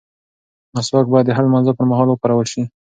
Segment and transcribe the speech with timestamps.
[0.75, 2.61] مسواک باید د هر لمانځه پر مهال وکارول شي.